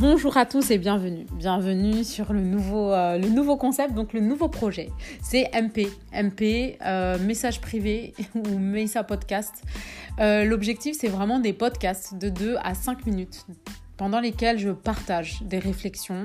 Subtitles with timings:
[0.00, 1.26] Bonjour à tous et bienvenue.
[1.34, 4.88] Bienvenue sur le nouveau, euh, concept, donc le nouveau projet.
[5.22, 5.88] C'est MP.
[6.14, 9.62] MP, euh, message privé ou Mesa Podcast.
[10.18, 13.44] Euh, l'objectif, c'est vraiment des podcasts de 2 à 5 minutes
[14.00, 16.24] pendant lesquels je partage des réflexions,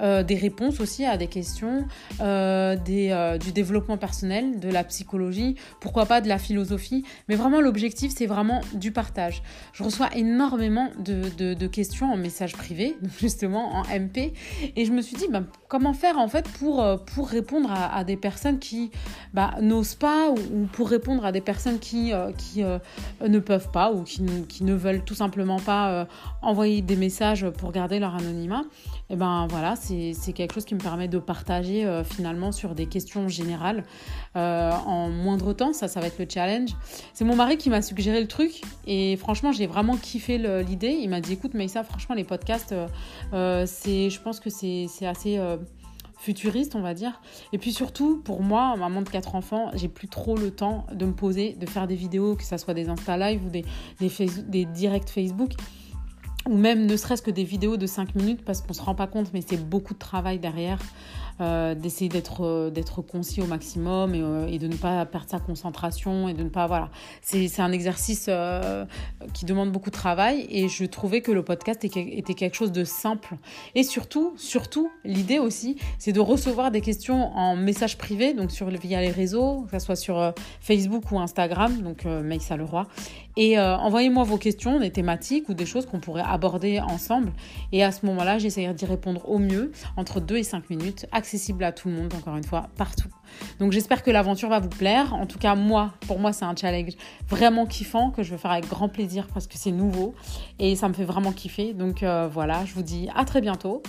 [0.00, 1.86] euh, des réponses aussi à des questions,
[2.20, 7.04] euh, des, euh, du développement personnel, de la psychologie, pourquoi pas de la philosophie.
[7.28, 9.44] Mais vraiment, l'objectif, c'est vraiment du partage.
[9.72, 14.32] Je reçois énormément de, de, questions en message privé, justement en MP,
[14.74, 18.02] et je me suis dit, bah, comment faire en fait pour, pour répondre à, à
[18.02, 18.90] des personnes qui
[19.32, 23.92] bah, n'osent pas ou, ou, pour répondre à des personnes qui, qui ne peuvent pas
[23.92, 26.08] ou qui, qui, ne veulent tout simplement pas
[26.42, 27.11] envoyer des messages
[27.56, 28.62] pour garder leur anonymat,
[29.10, 32.74] et eh ben voilà, c'est quelque chose qui me permet de partager euh, finalement sur
[32.74, 33.84] des questions générales
[34.36, 35.72] euh, en moindre temps.
[35.72, 36.70] Ça, ça va être le challenge.
[37.12, 40.98] C'est mon mari qui m'a suggéré le truc et franchement, j'ai vraiment kiffé l'idée.
[41.02, 42.74] Il m'a dit écoute, mais ça, franchement, les podcasts,
[43.32, 45.38] euh, c'est, je pense que c'est assez
[46.16, 47.20] futuriste, on va dire.
[47.52, 51.04] Et puis surtout, pour moi, maman de quatre enfants, j'ai plus trop le temps de
[51.04, 55.10] me poser, de faire des vidéos, que ce soit des Insta Live ou des directs
[55.10, 55.52] Facebook
[56.48, 59.06] ou même ne serait-ce que des vidéos de 5 minutes parce qu'on se rend pas
[59.06, 60.78] compte, mais c'est beaucoup de travail derrière.
[61.40, 65.30] Euh, d'essayer d'être euh, d'être concis au maximum et, euh, et, de ne pas perdre
[65.30, 66.90] sa concentration et de ne pas voilà.
[67.22, 68.28] C'est un exercice
[69.32, 72.84] qui demande beaucoup de travail et je trouvais que le podcast était, quelque chose de
[72.84, 73.36] simple.
[73.74, 78.68] Et surtout surtout l'idée aussi c'est de recevoir des questions en message privé donc sur
[78.68, 82.86] via les réseaux que ce soit sur Facebook ou Instagram donc Maïssa Leroy.
[83.36, 87.32] Et envoyez-moi vos questions des thématiques ou des choses qu'on pourrait aborder ensemble.
[87.72, 91.62] Et à ce moment-là j'essaierai d'y répondre au mieux entre 2 et 5 minutes accessible
[91.62, 93.08] à tout le monde, encore une fois, partout.
[93.60, 95.14] Donc j'espère que l'aventure va vous plaire.
[95.14, 96.94] En tout cas, moi, pour moi, c'est un challenge
[97.28, 100.14] vraiment kiffant que je vais faire avec grand plaisir parce que c'est nouveau
[100.58, 101.74] et ça me fait vraiment kiffer.
[101.74, 103.84] Donc euh, voilà, je vous dis à très bientôt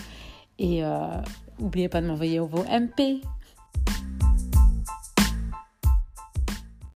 [0.59, 1.07] et euh,
[1.59, 3.23] n'oubliez pas de m'envoyer vos MP.